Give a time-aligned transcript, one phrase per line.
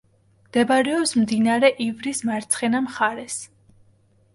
[0.47, 3.41] მდებარეობს მდინარე ივრის მარცხენა მხარეს.